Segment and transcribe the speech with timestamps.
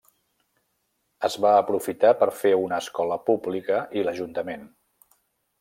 [1.29, 4.69] Es va aprofitar per fer una escola pública i l'ajuntament.